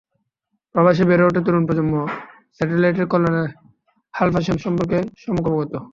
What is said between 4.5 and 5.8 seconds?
সম্পর্কে সম্যক অবগত।